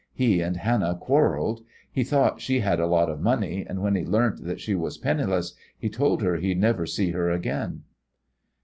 [0.15, 1.63] "He and Hannah quarrelled.
[1.91, 4.97] He thought she had a lot of money, and when he learnt that she was
[4.97, 7.83] penniless he told her he'd never see her again."